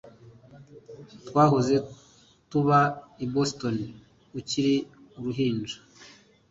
[1.27, 1.75] Twahoze
[2.49, 2.79] tuba
[3.23, 3.77] i Boston
[4.39, 4.75] ukiri
[5.17, 5.77] uruhinja